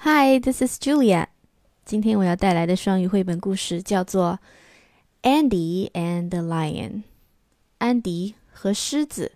[0.00, 1.28] Hi, this is julia.
[5.22, 6.90] andy and the Lion》
[7.78, 9.32] （安迪和狮子）。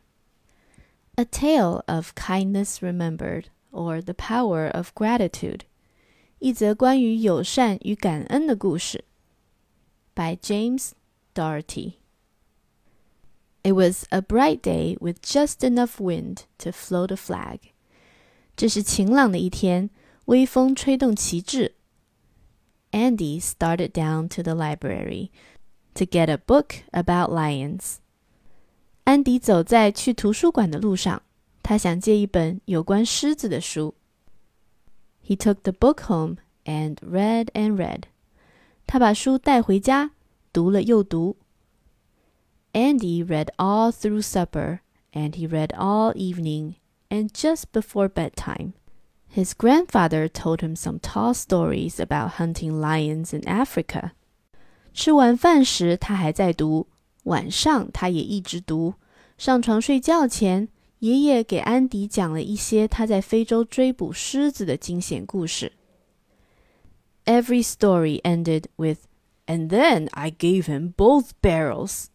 [1.17, 5.63] A tale of kindness remembered, or the power of gratitude，
[6.39, 9.05] 一则关于友善与感恩的故事。
[10.15, 10.91] By James
[11.35, 11.95] Daugherty。
[13.63, 17.61] It was a bright day with just enough wind to float a flag。
[18.55, 19.89] 这是晴朗的一天。
[20.26, 21.76] 微风吹动旗帜。
[22.92, 25.30] Andy started down to the library
[25.96, 27.98] to get a book about lions.
[29.04, 31.22] 安迪走在去图书馆的路上，
[31.62, 33.96] 他想借一本有关狮子的书。
[35.24, 38.04] He took the book home and read and read.
[38.88, 40.12] 他把书带回家，
[40.54, 41.38] 读了又读。
[42.74, 44.80] Andy read all through supper,
[45.12, 46.76] and he read all evening
[47.10, 48.74] and just before bedtime.
[49.34, 54.12] His grandfather told him some tall stories about hunting lions in Africa.
[54.94, 56.88] 吃完饭时，他还在读；
[57.24, 58.94] 晚上，他也一直读。
[59.38, 65.74] 上床睡觉前，爷爷给安迪讲了一些他在非洲追捕狮子的惊险故事。
[67.26, 69.00] Every story ended with,
[69.48, 72.06] "And then I gave him both barrels."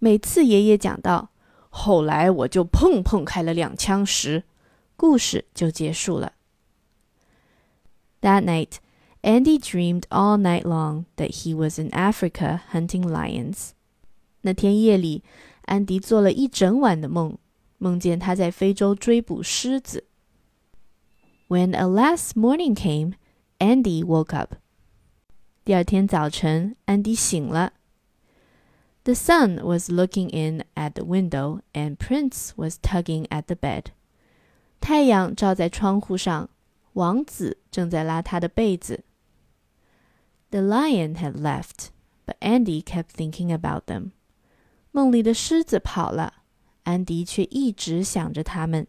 [0.00, 1.30] 每次爷爷讲到
[1.70, 4.42] 后来我就砰砰开了两枪时，
[4.96, 6.32] 故事就结束了。
[8.20, 8.76] That night,
[9.22, 13.70] Andy dreamed all night long that he was in Africa hunting lions.
[14.42, 15.22] 那天夜里，
[15.62, 17.38] 安迪做了一整晚的梦，
[17.78, 20.04] 梦见他在非洲追捕狮子。
[21.48, 23.14] When a last morning came,
[23.58, 24.54] Andy woke up.
[25.64, 27.72] 第二天早晨，安迪醒了。
[29.04, 33.90] the sun was looking in at the window, and Prince was tugging at the bed.
[34.80, 36.48] 太阳照在窗户上，
[36.94, 39.04] 王子正在拉他的被子。
[40.50, 41.88] The lion had left,
[42.26, 44.10] but Andy kept thinking about them.
[44.90, 46.42] 梦里的狮子跑了，
[46.82, 48.86] 安迪却一直想着他们。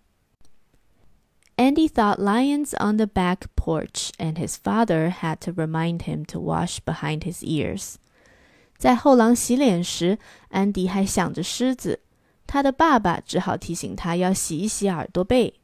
[1.55, 6.39] Andy thought lions on the back porch, and his father had to remind him to
[6.39, 7.95] wash behind his ears.
[8.75, 10.17] 在后廊洗脸时，
[10.49, 12.01] 安迪还想着狮子，
[12.47, 15.61] 他的爸爸只好提醒他要洗一洗耳朵背。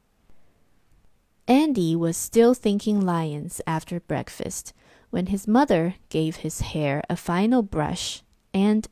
[1.45, 4.73] Andy was still thinking lions after breakfast
[5.09, 8.19] when his mother gave his hair a final brush
[8.53, 8.85] and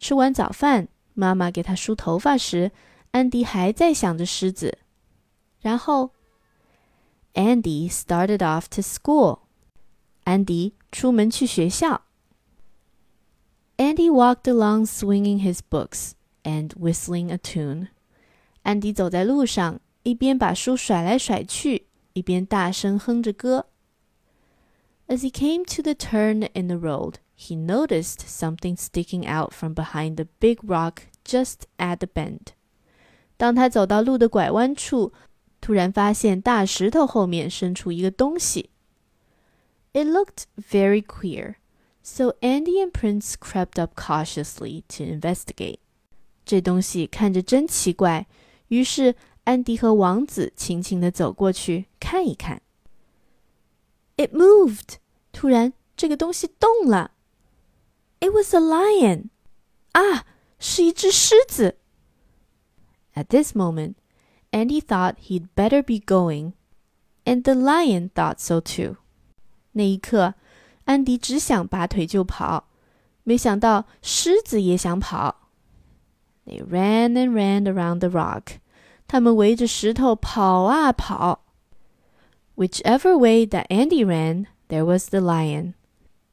[0.00, 2.72] 吃完早饭，妈妈给他梳头发时，
[3.12, 4.78] 安迪还在想着狮子。
[5.60, 6.10] 然后，
[7.34, 9.40] Andy started off to school。
[10.24, 12.02] 安迪出门去学校。
[13.76, 16.12] Andy walked along swinging his books
[16.44, 17.88] and whistling a tune.
[18.62, 23.66] 安迪走在路上， 一边把书甩来甩去，一边大声哼着歌。
[25.06, 30.16] As he came to the turn in the road, he noticed something sticking out from behind
[30.16, 32.54] the big rock just at the bend.
[33.36, 35.12] 当他走到路的拐弯处，
[35.60, 38.70] 突然发现大石头后面伸出一个东西。
[39.92, 41.56] It looked very queer.
[42.02, 45.78] So Andy and Prince crept up cautiously to investigate.
[46.44, 48.26] 这东西看着真奇怪，
[48.68, 49.14] 于是
[49.48, 52.62] 安迪和王子轻轻地走过去看一看。
[54.16, 54.96] It moved.
[55.32, 57.10] 突然，这个东西动了。
[58.20, 59.30] It was a lion.
[59.92, 60.24] 啊，
[60.58, 61.76] 是一只狮子。
[63.14, 63.94] At this moment,
[64.50, 66.52] Andy thought he'd better be going,
[67.24, 68.96] and the lion thought so too.
[69.72, 70.34] 那一刻。
[70.84, 72.68] 安迪只想拔腿就跑，
[73.22, 75.48] 没想到狮子也想跑。
[76.44, 78.58] They ran and ran around the rock。
[79.08, 81.44] 他们围着石头跑啊跑。
[82.56, 85.74] Whichever way that Andy ran, there was the lion.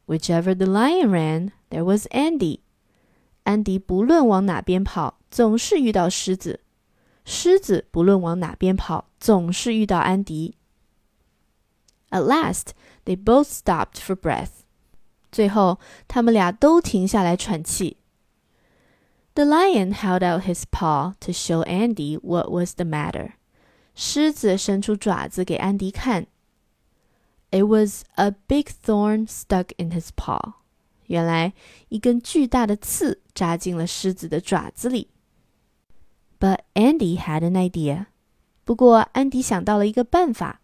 [0.08, 2.60] Whichever the lion ran, there was Andy.
[3.44, 6.60] 安迪不论往哪边跑，总是遇到狮子；
[7.26, 10.56] 狮子不论往哪边跑，总是遇到安迪。
[12.12, 12.74] At last,
[13.06, 14.62] they both stopped for breath.
[15.32, 17.98] 最后，他们俩都停下来喘气。
[19.36, 23.34] The lion held out his paw to show Andy what was the matter.
[23.96, 26.28] 狮子伸出爪子给安迪看。
[27.52, 30.54] It was a big thorn stuck in his paw.
[31.08, 31.54] 原来
[31.90, 35.10] 一根巨大的刺扎进了狮子的爪子里。
[36.40, 38.08] But Andy had an idea.
[38.64, 40.62] 不过安迪想到了一个办法。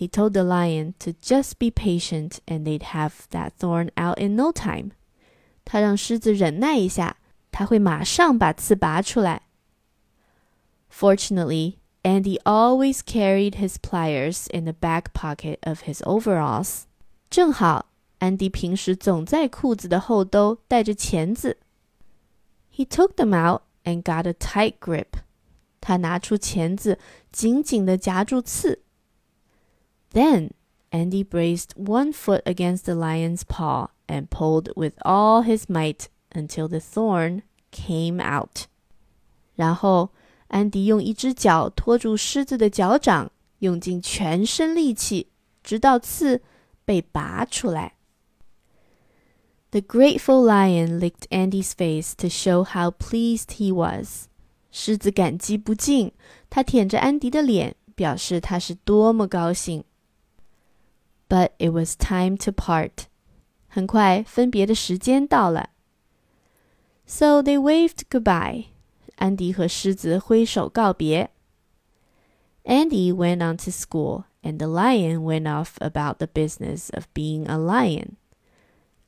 [0.00, 4.34] he told the lion to just be patient and they'd have that thorn out in
[4.34, 4.92] no time.
[5.66, 7.18] 他让狮子忍耐一下，
[7.54, 9.42] 他会马上把刺拔出来。
[10.92, 16.84] Fortunately, Andy always carried his pliers in the back pocket of his overalls。
[17.28, 17.86] 正好，
[18.18, 21.58] 安迪平时总在裤子的后兜带着钳子。
[22.74, 25.20] He took them out and got a tight grip。
[25.80, 26.98] 他拿出钳子，
[27.30, 28.82] 紧紧地夹住刺。
[30.12, 30.50] Then
[30.90, 36.68] Andy braced one foot against the lion's paw and pulled with all his might until
[36.68, 38.66] the thorn came out。
[39.54, 40.10] 然后
[40.48, 45.28] 安迪用一只脚托住狮子的脚掌，用尽全身力气，
[45.62, 46.42] 直到刺
[46.84, 47.94] 被拔出来。
[49.70, 54.26] The grateful lion licked Andy's face to show how pleased he was。
[54.72, 56.12] 狮子感激不尽，
[56.48, 59.84] 它舔着安迪的脸，表示它是多么高兴。
[61.28, 62.90] But it was time to part。
[63.68, 65.70] 很快，分别的时间到了。
[67.06, 68.66] So they waved goodbye。
[69.16, 71.30] 安迪和狮子挥手告别。
[72.64, 77.56] Andy went on to school, and the lion went off about the business of being a
[77.56, 78.16] lion.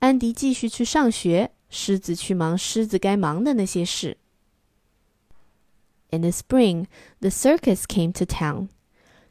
[0.00, 4.16] 安迪继续去上学，狮子去忙狮子该忙的那些事。
[6.10, 6.86] In the spring,
[7.20, 8.68] the circus came to town.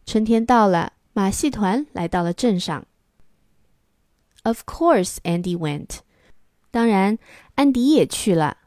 [0.06, 2.86] 春天到了，马戏团来到了镇上。
[4.44, 6.00] Of course, Andy went.
[6.72, 7.20] 当然，
[7.56, 8.58] 安迪也去了。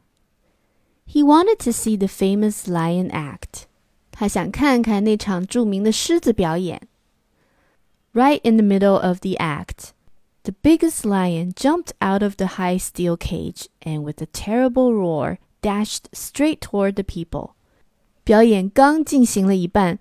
[1.07, 3.65] he wanted to see the famous lion act.
[4.11, 6.87] 他想看看那场着名的狮子表演。
[8.13, 9.91] Right in the middle of the act,
[10.43, 15.37] the biggest lion jumped out of the high steel cage and with a terrible roar
[15.61, 17.51] dashed straight toward the people.
[18.23, 19.99] 表演刚进行了一半，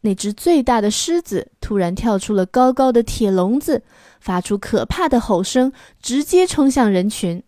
[0.00, 3.82] 那只最大的狮子突然跳出了高高的铁笼子，
[4.18, 7.42] 发出可怕的吼声，直接冲向人群。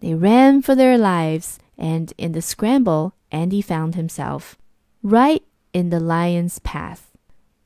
[0.00, 4.54] They ran for their lives and in the scramble, Andy found himself
[5.02, 5.42] right
[5.72, 7.00] in the lion's path.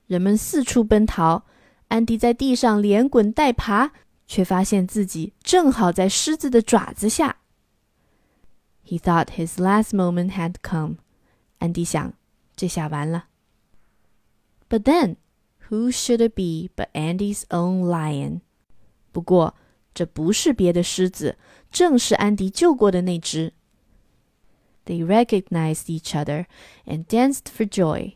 [0.07, 1.43] 人们四处奔逃，
[1.89, 3.93] 安迪在地上连滚带爬，
[4.27, 7.37] 却发现自己正好在狮子的爪子下。
[8.87, 10.97] He thought his last moment had come.
[11.59, 12.15] 安迪想，
[12.57, 13.27] 这下完了。
[14.71, 15.17] But then,
[15.69, 18.41] who should it be but Andy's own lion?
[19.13, 19.55] 不过，
[19.95, 21.37] 这不是别的狮子，
[21.71, 23.53] 正是安迪救过的那只。
[24.89, 26.47] they recognized each other
[26.87, 28.15] and danced for joy.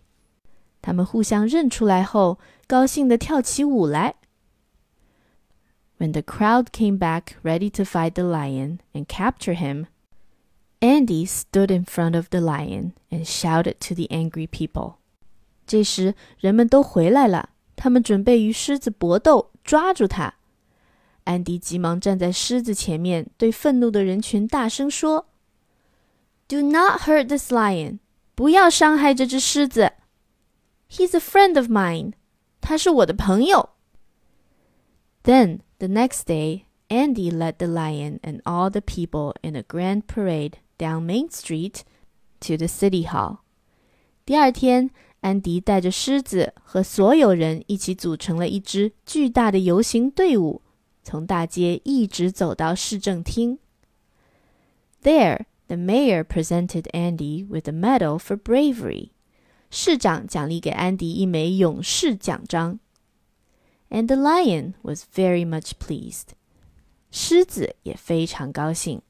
[0.80, 4.16] 他们互相认出来后，高兴地跳起舞来。
[5.98, 9.86] When the crowd came back ready to fight the lion and capture him,
[10.80, 14.94] Andy stood in front of the lion and shouted to the angry people.
[15.64, 20.34] 这时，人们都回来了，他们准备与狮子搏斗，抓住它。
[21.26, 25.28] 安迪急忙站在狮子前面，对愤怒的人群大声说。
[26.52, 27.98] do not hurt this lion.
[28.34, 29.92] 不要伤害这只狮子。
[30.90, 32.12] He's a friend of mine.
[32.60, 33.70] 他是我的朋友。
[35.24, 40.54] Then the next day, Andy led the lion and all the people in a grand parade
[40.76, 41.80] down Main Street
[42.40, 43.38] to the city hall.
[44.26, 44.90] 第二天，
[45.20, 50.60] 安迪带着狮子和所有人一起组成了一支巨大的游行队伍，
[51.06, 53.58] 从大街一直走到市政厅。
[55.02, 59.10] There the mayor presented Andy with a medal for bravery.
[59.70, 62.78] 市长奖励给安迪一枚勇士奖章。
[63.88, 66.34] And the lion was very much pleased.
[67.10, 69.02] 狮子也非常高兴。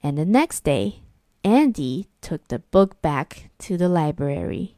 [0.00, 1.00] And the next day,
[1.42, 4.70] Andy took the book back to the library.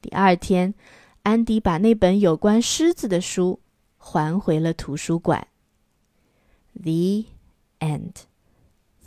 [0.00, 0.74] 第二天，
[1.22, 3.59] 安迪把那本有关狮子的书
[4.03, 5.47] 还回了图书馆。
[6.73, 7.25] The
[7.79, 8.23] end.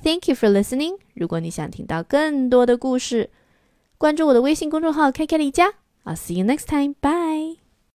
[0.03, 0.99] Thank you for listening。
[1.15, 3.31] 如果你想听到更多的故事，
[3.99, 5.75] 关注我的微信公众号“开开离家”。
[6.05, 6.95] I'll see you next time.
[7.01, 7.64] Bye.